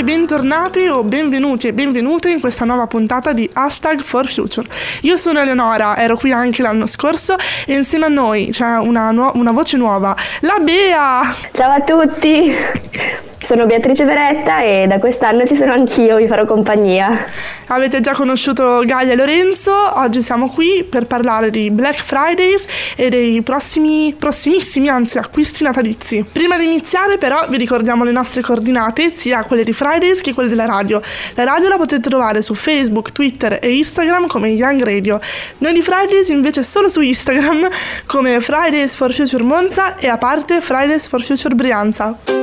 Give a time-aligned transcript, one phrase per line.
[0.00, 4.66] e bentornati o benvenuti e benvenute in questa nuova puntata di Hashtag for Future.
[5.02, 7.36] Io sono Eleonora, ero qui anche l'anno scorso
[7.66, 11.34] e insieme a noi c'è una, nu- una voce nuova, la Bea!
[11.52, 13.28] Ciao a tutti!
[13.42, 17.24] Sono Beatrice Beretta e da quest'anno ci sono anch'io, vi farò compagnia.
[17.68, 22.66] Avete già conosciuto Gaia e Lorenzo, oggi siamo qui per parlare di Black Fridays
[22.96, 26.22] e dei prossimi, prossimissimi, anzi acquisti natalizi.
[26.30, 30.50] Prima di iniziare però vi ricordiamo le nostre coordinate, sia quelle di Fridays che quelle
[30.50, 31.00] della radio.
[31.34, 35.18] La radio la potete trovare su Facebook, Twitter e Instagram come Young Radio.
[35.58, 37.66] Noi di Fridays invece solo su Instagram
[38.04, 42.39] come Fridays for Future Monza e a parte Fridays for Future Brianza.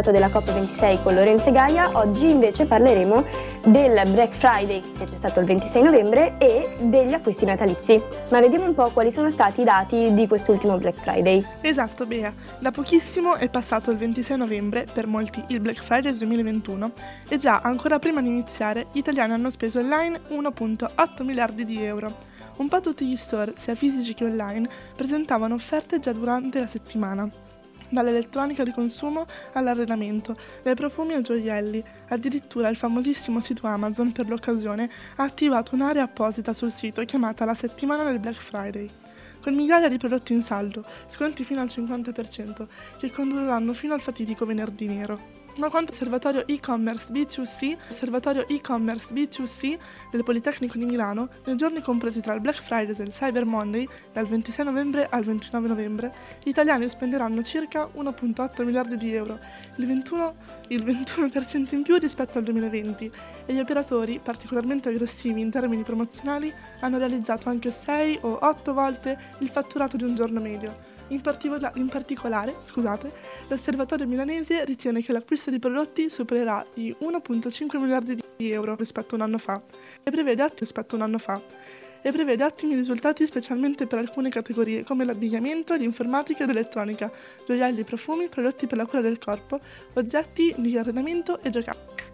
[0.00, 3.24] Trattato della COP26 con Lorenzo Gaia, oggi invece parleremo
[3.66, 8.02] del Black Friday che c'è stato il 26 novembre e degli acquisti natalizi.
[8.30, 11.44] Ma vediamo un po' quali sono stati i dati di quest'ultimo Black Friday.
[11.60, 12.32] Esatto, Bea.
[12.58, 16.92] Da pochissimo è passato il 26 novembre, per molti il Black Friday 2021,
[17.28, 22.38] e già ancora prima di iniziare gli italiani hanno speso online 1.8 miliardi di euro.
[22.56, 27.28] Un po' tutti gli store, sia fisici che online, presentavano offerte già durante la settimana
[27.90, 31.82] dall'elettronica di consumo all'arredamento, dai profumi ai gioielli.
[32.08, 37.54] Addirittura il famosissimo sito Amazon per l'occasione ha attivato un'area apposita sul sito chiamata la
[37.54, 38.88] settimana del Black Friday
[39.40, 42.66] con migliaia di prodotti in saldo, sconti fino al 50%,
[42.98, 49.78] che condurranno fino al fatidico venerdì nero ma quanto osservatorio e-commerce B2C, osservatorio e-commerce B2C
[50.10, 53.86] del Politecnico di Milano, nei giorni compresi tra il Black Friday e il Cyber Monday,
[54.12, 59.38] dal 26 novembre al 29 novembre, gli italiani spenderanno circa 1.8 miliardi di euro,
[59.76, 60.34] il, 21,
[60.68, 63.10] il 21% in più rispetto al 2020,
[63.46, 69.18] e gli operatori, particolarmente aggressivi in termini promozionali, hanno realizzato anche 6 o 8 volte
[69.38, 70.98] il fatturato di un giorno medio.
[71.10, 73.12] In, particola- in particolare, scusate,
[73.48, 79.18] l'osservatorio milanese ritiene che l'acquisto di prodotti supererà i 1.5 miliardi di euro rispetto a
[79.18, 79.60] un anno fa
[80.02, 81.40] e prevede atti rispetto a un anno fa
[82.02, 87.10] e prevede ottimi risultati specialmente per alcune categorie come l'abbigliamento, l'informatica e l'elettronica,
[87.46, 89.58] gioielli, profumi, prodotti per la cura del corpo,
[89.94, 92.08] oggetti di arredamento e giocattoli.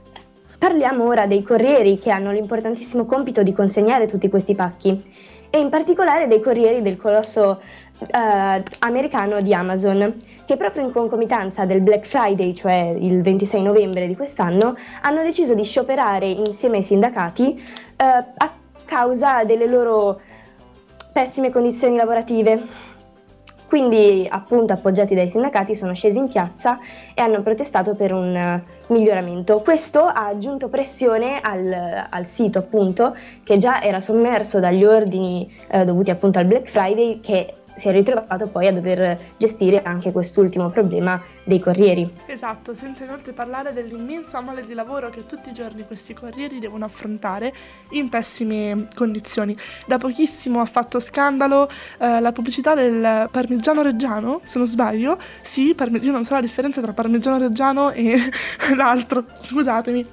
[0.59, 5.05] Parliamo ora dei corrieri che hanno l'importantissimo compito di consegnare tutti questi pacchi
[5.51, 7.61] e in particolare dei corrieri del colosso
[7.99, 10.15] eh, americano di Amazon,
[10.45, 15.55] che proprio in concomitanza del Black Friday, cioè il 26 novembre di quest'anno, hanno deciso
[15.55, 17.55] di scioperare insieme ai sindacati
[17.97, 18.53] eh, a
[18.84, 20.21] causa delle loro
[21.12, 22.84] pessime condizioni lavorative.
[23.69, 26.78] Quindi, appunto, appoggiati dai sindacati, sono scesi in piazza
[27.15, 29.61] e hanno protestato per un miglioramento.
[29.61, 35.84] Questo ha aggiunto pressione al, al, sito, appunto, che già era sommerso dagli ordini uh,
[35.84, 40.71] dovuti appunto al Black Friday, che si è ritrovato poi a dover gestire anche quest'ultimo
[40.71, 42.11] problema dei corrieri.
[42.27, 46.85] Esatto, senza inoltre parlare dell'immensa mole di lavoro che tutti i giorni questi corrieri devono
[46.85, 47.53] affrontare
[47.91, 49.57] in pessime condizioni.
[49.87, 55.19] Da pochissimo ha fatto scandalo eh, la pubblicità del parmigiano reggiano, se non sbaglio.
[55.41, 58.17] Sì, parmi- io non so la differenza tra parmigiano reggiano e
[58.75, 60.07] l'altro, scusatemi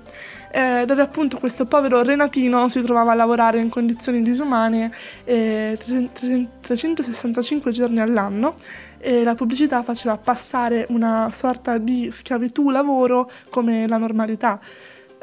[0.56, 4.92] eh, dove appunto questo povero Renatino si trovava a lavorare in condizioni disumane
[5.24, 8.54] eh, 365 giorni all'anno
[8.98, 14.60] e la pubblicità faceva passare una sorta di schiavitù lavoro come la normalità.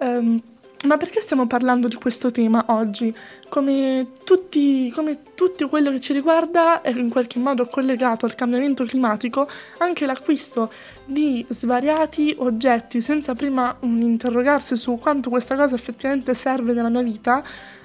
[0.01, 0.39] Um,
[0.87, 3.15] ma perché stiamo parlando di questo tema oggi?
[3.51, 8.85] Come, tutti, come tutto quello che ci riguarda è in qualche modo collegato al cambiamento
[8.85, 9.47] climatico,
[9.79, 10.73] anche l'acquisto
[11.05, 17.43] di svariati oggetti senza prima interrogarsi su quanto questa cosa effettivamente serve nella mia vita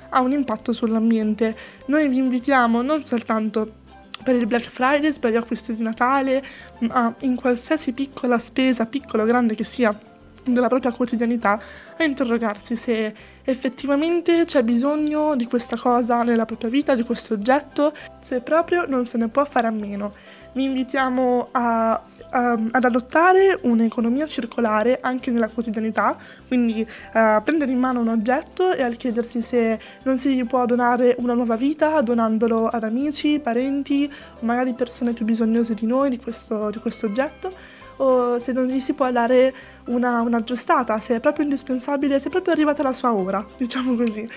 [0.07, 1.53] ha un impatto sull'ambiente.
[1.87, 3.83] Noi vi invitiamo non soltanto
[4.25, 6.43] per il Black Friday, per gli acquisti di Natale,
[6.79, 9.95] ma in qualsiasi piccola spesa, piccola o grande che sia,
[10.43, 11.59] della propria quotidianità
[11.97, 13.13] a interrogarsi se
[13.43, 19.05] effettivamente c'è bisogno di questa cosa nella propria vita, di questo oggetto, se proprio non
[19.05, 20.11] se ne può fare a meno.
[20.53, 22.01] Vi invitiamo a,
[22.35, 26.17] a, ad adottare un'economia circolare anche nella quotidianità,
[26.47, 31.15] quindi a prendere in mano un oggetto e al chiedersi se non si può donare
[31.19, 34.11] una nuova vita donandolo ad amici, parenti,
[34.41, 38.79] magari persone più bisognose di noi di questo, di questo oggetto o se non gli
[38.79, 39.53] si può dare
[39.85, 44.27] una, un'aggiustata, se è proprio indispensabile, se è proprio arrivata la sua ora, diciamo così.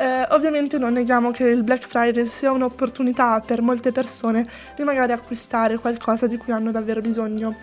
[0.00, 4.42] Eh, ovviamente non neghiamo che il Black Friday sia un'opportunità per molte persone
[4.74, 7.54] di magari acquistare qualcosa di cui hanno davvero bisogno.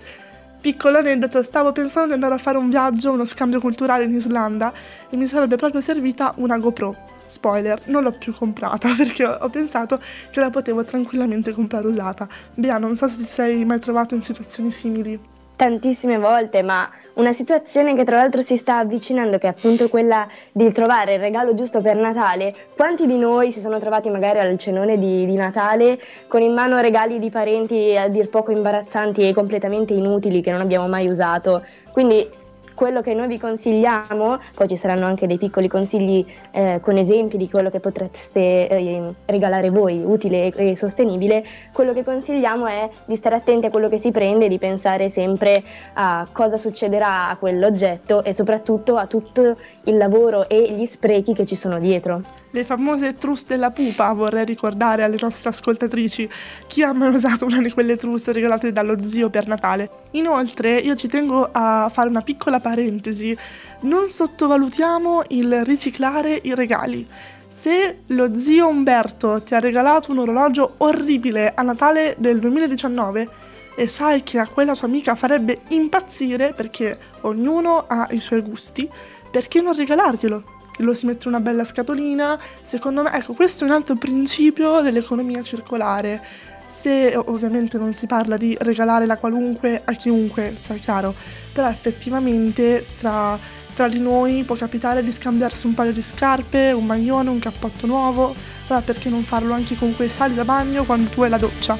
[0.62, 4.72] Piccolo aneddoto, stavo pensando di andare a fare un viaggio, uno scambio culturale in Islanda
[5.10, 6.96] e mi sarebbe proprio servita una GoPro.
[7.26, 10.00] Spoiler, non l'ho più comprata perché ho pensato
[10.30, 12.28] che la potevo tranquillamente comprare usata.
[12.54, 15.20] Bea, non so se ti sei mai trovato in situazioni simili
[15.58, 20.26] tantissime volte, ma una situazione che tra l'altro si sta avvicinando, che è appunto quella
[20.52, 22.54] di trovare il regalo giusto per Natale.
[22.76, 26.80] Quanti di noi si sono trovati magari al cenone di, di Natale con in mano
[26.80, 31.66] regali di parenti a dir poco imbarazzanti e completamente inutili che non abbiamo mai usato?
[31.92, 32.37] Quindi
[32.78, 37.36] quello che noi vi consigliamo, poi ci saranno anche dei piccoli consigli eh, con esempi
[37.36, 41.44] di quello che potreste eh, regalare voi, utile e, sostenibile,
[41.74, 45.64] quello che consigliamo è di stare attenti a quello che si prende di pensare sempre
[45.94, 49.58] a cosa succederà a quell'oggetto e soprattutto a tutto
[49.88, 52.22] il lavoro e gli sprechi che ci sono dietro.
[52.52, 56.30] Le famose trusse della pupa vorrei ricordare alle nostre ascoltatrici
[56.68, 59.90] chi ha mai usato una di quelle trusse regalate dallo zio per Natale.
[60.12, 63.36] Inoltre io ci tengo a fare una piccola parentesi,
[63.82, 67.06] non sottovalutiamo il riciclare i regali.
[67.48, 73.88] Se lo zio Umberto ti ha regalato un orologio orribile a Natale del 2019 e
[73.88, 78.90] sai che a quella tua amica farebbe impazzire perché ognuno ha i suoi gusti,
[79.38, 80.44] perché non regalarglielo?
[80.80, 82.40] Lo si mette in una bella scatolina.
[82.64, 86.24] Secondo me, ecco, questo è un altro principio dell'economia circolare.
[86.68, 91.14] Se ovviamente non si parla di regalare la qualunque a chiunque, sia chiaro,
[91.54, 93.38] però effettivamente tra,
[93.76, 97.86] tra di noi può capitare di scambiarsi un paio di scarpe, un maglione, un cappotto
[97.86, 98.34] nuovo,
[98.68, 101.78] allora perché non farlo anche con quei sali da bagno quando tu hai la doccia?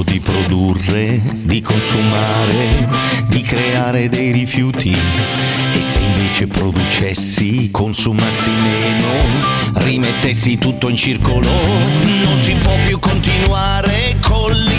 [0.00, 2.88] Stufo di produrre, di consumare,
[3.28, 4.92] di creare dei rifiuti.
[4.92, 9.12] E se invece producessi, consumassi meno,
[9.74, 14.69] rimettessi tutto in circolo, non si può più continuare col lineare.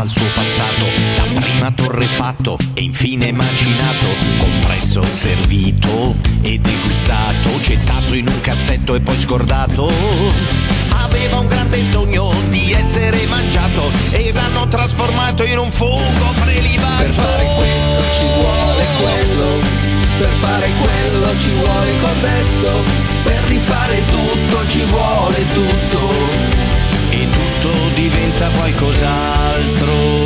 [0.00, 0.84] Pensava al suo passato,
[1.16, 4.06] da prima torrefatto e infine macinato,
[4.38, 9.90] compresso, servito e degustato, gettato in un cassetto e poi scordato.
[10.88, 17.02] Aveva un grande sogno di essere mangiato e l'hanno trasformato in un fungo prelibato.
[17.02, 19.66] Per fare questo ci vuole quello,
[20.18, 22.84] per fare quello ci vuole contesto,
[23.22, 26.69] per rifare tutto ci vuole tutto
[27.60, 30.19] tutto diventa qualcos'altro.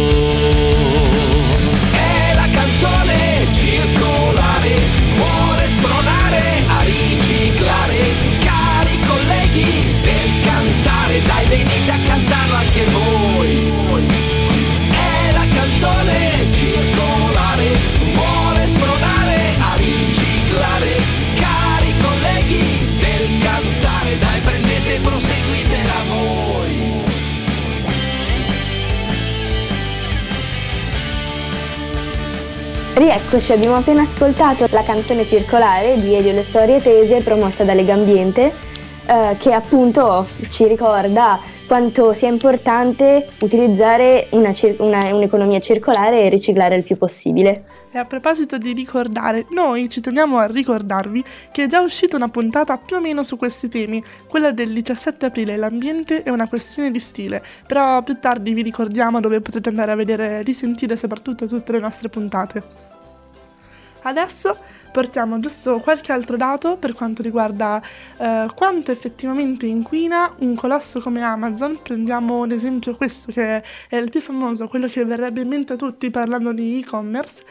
[33.35, 38.53] Rieccoci, abbiamo appena ascoltato la canzone circolare di Elio Le Storie Tese promossa da Legambiente
[39.07, 46.29] eh, che appunto ci ricorda quanto sia importante utilizzare una cir- una, un'economia circolare e
[46.29, 47.65] riciclare il più possibile.
[47.91, 52.29] E a proposito di ricordare, noi ci teniamo a ricordarvi che è già uscita una
[52.29, 56.93] puntata più o meno su questi temi, quella del 17 aprile, l'ambiente è una questione
[56.93, 61.47] di stile, però più tardi vi ricordiamo dove potete andare a vedere e risentire soprattutto
[61.47, 62.93] tutte le nostre puntate.
[64.07, 64.59] Adesso
[64.93, 67.83] portiamo giusto qualche altro dato per quanto riguarda
[68.19, 71.81] eh, quanto effettivamente inquina un colosso come Amazon.
[71.83, 75.77] Prendiamo ad esempio questo che è il più famoso, quello che verrebbe in mente a
[75.77, 77.43] tutti parlando di e-commerce.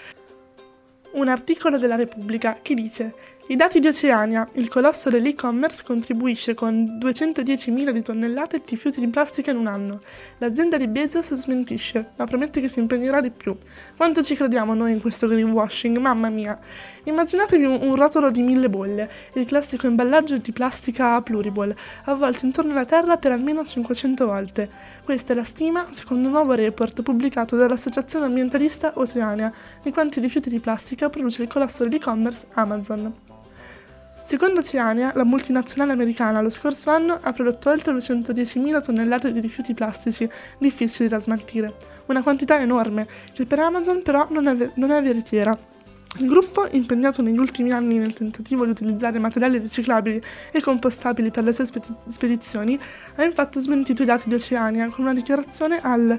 [1.13, 3.13] Un articolo della Repubblica che dice
[3.47, 9.07] i dati di Oceania, il colosso dell'e-commerce contribuisce con 210.000 di tonnellate di rifiuti di
[9.07, 10.00] plastica in un anno.
[10.38, 13.53] L'azienda di Bezos smentisce, ma promette che si impegnerà di più.
[13.97, 16.57] Quanto ci crediamo noi in questo greenwashing, mamma mia!
[17.03, 22.71] Immaginatevi un, un rotolo di mille bolle, il classico imballaggio di plastica pluriball, avvolto intorno
[22.71, 24.69] alla Terra per almeno 500 volte.
[25.03, 30.50] Questa è la stima, secondo un nuovo report pubblicato dall'associazione ambientalista Oceania, di quanti rifiuti
[30.50, 33.32] di plastica produce il colosso dell'e-commerce Amazon.
[34.23, 39.73] Secondo Oceania, la multinazionale americana lo scorso anno ha prodotto oltre 210.000 tonnellate di rifiuti
[39.73, 40.27] plastici
[40.57, 41.75] difficili da smaltire,
[42.05, 45.55] una quantità enorme che per Amazon però non è, non è veritiera.
[46.19, 50.21] Il gruppo, impegnato negli ultimi anni nel tentativo di utilizzare materiali riciclabili
[50.53, 51.65] e compostabili per le sue
[52.07, 52.79] spedizioni,
[53.15, 56.17] ha infatti smentito i dati di Oceania con una dichiarazione al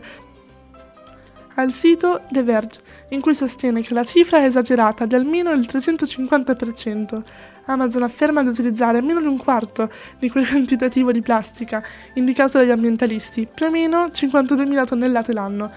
[1.54, 2.80] al sito The Verge,
[3.10, 7.22] in cui sostiene che la cifra è esagerata di almeno il 350%.
[7.66, 11.82] Amazon afferma di utilizzare almeno un quarto di quel quantitativo di plastica
[12.14, 15.70] indicato dagli ambientalisti, più o meno 52.000 tonnellate l'anno.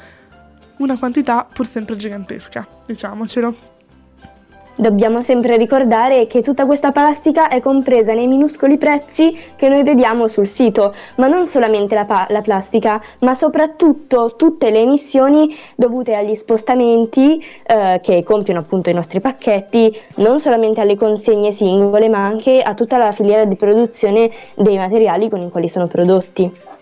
[0.78, 3.77] Una quantità pur sempre gigantesca, diciamocelo.
[4.80, 10.28] Dobbiamo sempre ricordare che tutta questa plastica è compresa nei minuscoli prezzi che noi vediamo
[10.28, 16.14] sul sito, ma non solamente la, pa- la plastica, ma soprattutto tutte le emissioni dovute
[16.14, 22.24] agli spostamenti eh, che compiono appunto i nostri pacchetti, non solamente alle consegne singole, ma
[22.24, 26.77] anche a tutta la filiera di produzione dei materiali con i quali sono prodotti.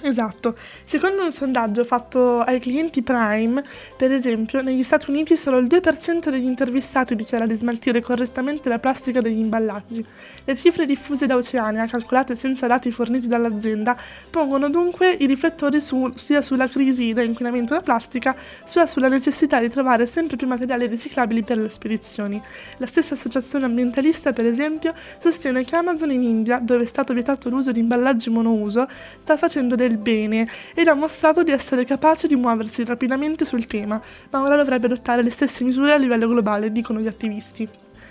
[0.00, 0.54] Esatto.
[0.84, 3.62] Secondo un sondaggio fatto ai clienti Prime,
[3.96, 8.78] per esempio, negli Stati Uniti solo il 2% degli intervistati dichiara di smaltire correttamente la
[8.78, 10.04] plastica degli imballaggi.
[10.44, 13.96] Le cifre diffuse da Oceania, calcolate senza dati forniti dall'azienda,
[14.30, 19.58] pongono dunque i riflettori su, sia sulla crisi da inquinamento da plastica, sia sulla necessità
[19.58, 22.40] di trovare sempre più materiali riciclabili per le spedizioni.
[22.76, 27.48] La stessa associazione ambientalista, per esempio, sostiene che Amazon in India, dove è stato vietato
[27.48, 28.86] l'uso di imballaggi monouso,
[29.18, 33.66] sta facendo dei del bene ed ha mostrato di essere capace di muoversi rapidamente sul
[33.66, 37.68] tema, ma ora dovrebbe adottare le stesse misure a livello globale, dicono gli attivisti.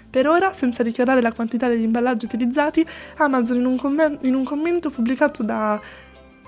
[0.09, 2.85] Per ora, senza dichiarare la quantità degli imballaggi utilizzati,
[3.17, 5.79] Amazon in un, com- in un commento pubblicato da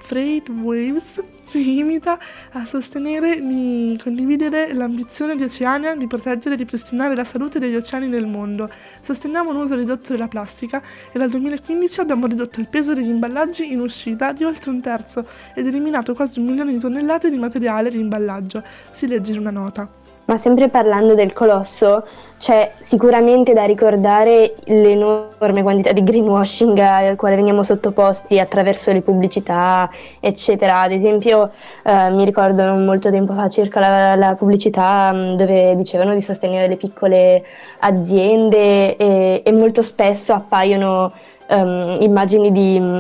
[0.10, 2.18] Freight Waves si limita
[2.54, 8.08] a sostenere di condividere l'ambizione di Oceania di proteggere e ripristinare la salute degli oceani
[8.08, 8.72] nel mondo.
[9.01, 13.72] Sosteniamo un uso ridotto della plastica e dal 2015 abbiamo ridotto il peso degli imballaggi
[13.72, 17.92] in uscita di oltre un terzo ed eliminato quasi un milione di tonnellate di materiale
[17.92, 18.63] di imballaggio.
[18.89, 20.09] Si legge in una nota.
[20.29, 22.05] Ma sempre parlando del colosso,
[22.38, 29.89] c'è sicuramente da ricordare l'enorme quantità di greenwashing al quale veniamo sottoposti attraverso le pubblicità,
[30.19, 30.81] eccetera.
[30.81, 31.50] Ad esempio,
[31.83, 36.21] eh, mi ricordo non molto tempo fa circa la, la, pubblicità mm, dove dicevano di
[36.21, 37.43] sostenere le piccole
[37.79, 41.12] aziende e, e molto spesso appaiono
[41.48, 43.00] um, immagini di mm,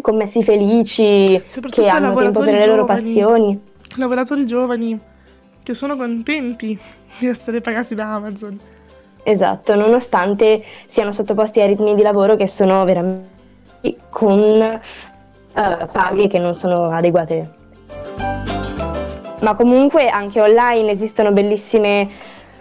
[0.00, 3.60] commessi felici che hanno tempo per le loro passioni.
[3.96, 5.07] Lavoratori giovani
[5.68, 6.78] che sono contenti
[7.18, 8.58] di essere pagati da Amazon.
[9.22, 16.38] Esatto, nonostante siano sottoposti a ritmi di lavoro che sono veramente con uh, paghe che
[16.38, 17.50] non sono adeguate.
[19.40, 22.08] Ma comunque anche online esistono bellissime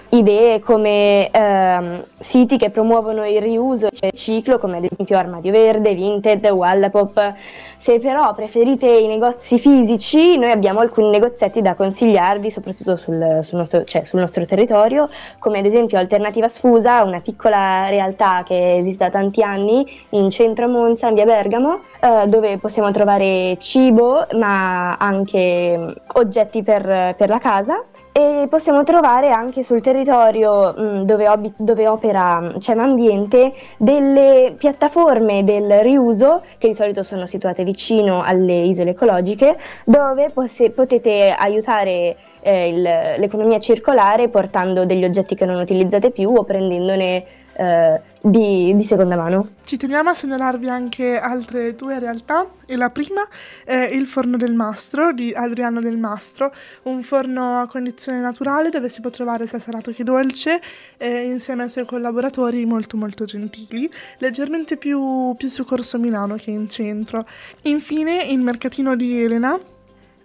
[0.10, 5.52] idee come ehm, siti che promuovono il riuso e il ciclo, come ad esempio Armadio
[5.52, 7.36] Verde, Vinted, Wallapop.
[7.78, 13.58] Se però preferite i negozi fisici, noi abbiamo alcuni negozietti da consigliarvi, soprattutto sul, sul,
[13.60, 19.06] nostro, cioè, sul nostro, territorio, come ad esempio Alternativa Sfusa, una piccola realtà che esiste
[19.06, 24.26] da tanti anni in centro a Monza, in via Bergamo, eh, dove possiamo trovare cibo,
[24.34, 27.84] ma anche oggetti per, per la casa.
[28.12, 34.56] E possiamo trovare anche sul territorio mh, mm, dove, ob- dove, opera CEM Ambiente delle
[34.58, 41.30] piattaforme del riuso che di solito sono situate vicino alle isole ecologiche dove poss- potete
[41.30, 48.00] aiutare eh, il, l'economia circolare portando degli oggetti che non utilizzate più o prendendone eh,
[48.22, 49.50] di, di, seconda mano.
[49.64, 53.28] Ci teniamo a segnalarvi anche altre due realtà e la prima
[53.64, 56.52] è il Forno del Mastro di Adriano del Mastro,
[56.84, 60.62] un forno a condizione naturale dove si può trovare sia salato che dolce
[60.98, 66.52] eh, insieme ai suoi collaboratori molto molto gentili, leggermente più, più su Corso Milano che
[66.52, 67.26] in centro.
[67.64, 69.60] Infine il mercatino di Elena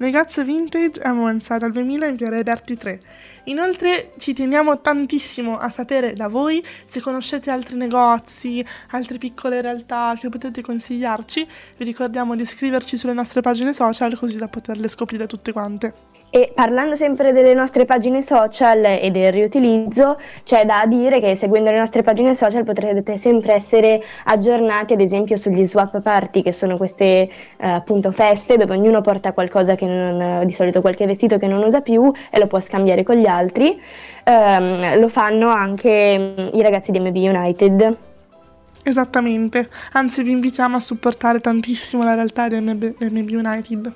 [0.02, 2.98] negozio vintage a Monza dal 2000 in via Berti 3.
[3.44, 10.16] Inoltre ci teniamo tantissimo a sapere da voi se conoscete altri negozi, altre piccole realtà
[10.18, 11.46] che potete consigliarci.
[11.76, 16.21] Vi ricordiamo di iscriverci sulle nostre pagine social così da poterle scoprire tutte quante.
[16.34, 21.70] E parlando sempre delle nostre pagine social e del riutilizzo, c'è da dire che seguendo
[21.70, 26.78] le nostre pagine social potrete sempre essere aggiornati, ad esempio, sugli swap party, che sono
[26.78, 31.46] queste eh, appunto feste dove ognuno porta qualcosa che non, di solito qualche vestito che
[31.46, 33.78] non usa più e lo può scambiare con gli altri.
[34.24, 37.96] Um, lo fanno anche um, i ragazzi di MB United.
[38.82, 43.92] Esattamente, anzi vi invitiamo a supportare tantissimo la realtà di MB, MB United.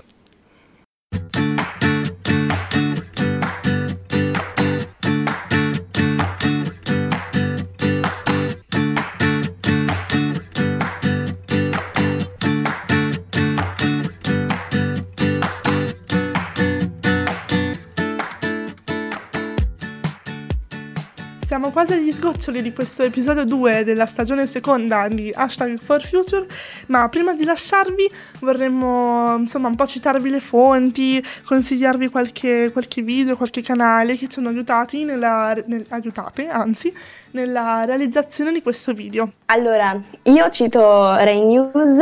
[21.57, 26.45] Siamo quasi agli sgoccioli di questo episodio 2 della stagione seconda di Hashtag for Future,
[26.89, 28.11] ma prima di lasciarvi
[28.41, 34.39] vorremmo insomma un po' citarvi le fonti, consigliarvi qualche, qualche video, qualche canale che ci
[34.39, 36.93] hanno aiutati nella, nel, aiutate, anzi,
[37.31, 39.33] nella realizzazione di questo video.
[39.47, 41.99] Allora, io cito Rai News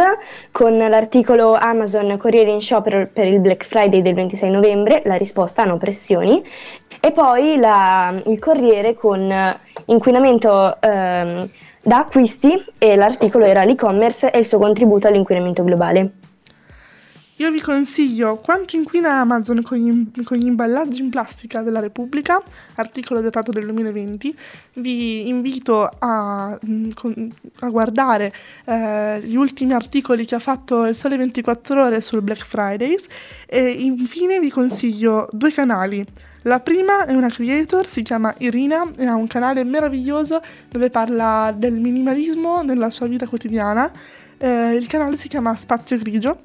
[0.51, 5.63] con l'articolo Amazon Corriere in sciopero per il Black Friday del 26 novembre, la risposta
[5.63, 6.43] hanno pressioni,
[7.05, 9.31] e poi la, il Corriere con
[9.87, 11.49] inquinamento ehm,
[11.83, 16.13] da acquisti e l'articolo era l'e-commerce e il suo contributo all'inquinamento globale.
[17.39, 22.41] Io vi consiglio Quanto inquina Amazon con gli, con gli, imballaggi in plastica della Repubblica,
[22.77, 24.37] articolo datato del 2020.
[24.75, 26.91] Vi invito a, mm,
[27.61, 28.33] a guardare
[28.67, 33.07] eh, gli ultimi articoli che ha fatto il Sole 24 Ore sul Black Fridays
[33.47, 36.07] e infine vi consiglio due canali.
[36.47, 41.55] La prima è una creator, si chiama Irina e ha un canale meraviglioso dove parla
[41.57, 43.91] del minimalismo nella sua vita quotidiana.
[44.37, 46.45] Eh, il canale si chiama Spazio Grigio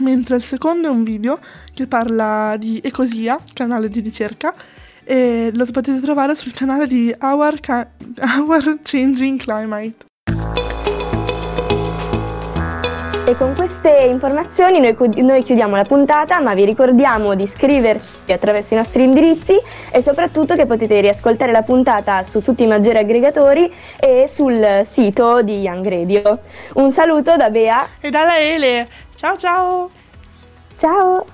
[0.00, 1.40] mentre il secondo è un video
[1.74, 4.54] che parla di Ecosia, canale di ricerca,
[5.02, 7.90] e lo potete trovare sul canale di Our, Ca-
[8.38, 10.11] Our Changing Climate.
[13.32, 18.74] E con queste informazioni noi, noi, chiudiamo la puntata, ma vi ricordiamo di iscriverci attraverso
[18.74, 19.58] i nostri indirizzi
[19.90, 25.40] e soprattutto che potete riascoltare la puntata su tutti i maggiori aggregatori e sul sito
[25.40, 26.40] di Young Radio.
[26.74, 28.86] Un saluto da Bea e dalla Ele.
[29.14, 29.90] Ciao ciao!
[30.76, 31.24] Ciao!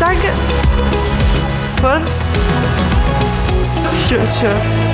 [0.00, 0.32] Hashtag
[1.78, 2.00] for
[4.08, 4.89] future.